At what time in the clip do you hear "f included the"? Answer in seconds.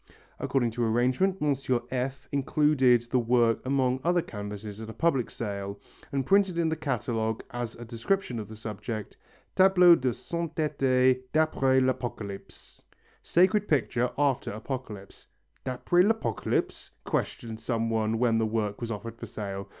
1.91-3.19